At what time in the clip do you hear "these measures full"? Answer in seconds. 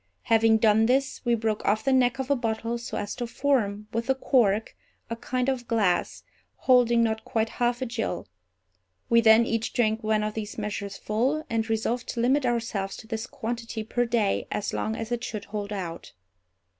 10.33-11.45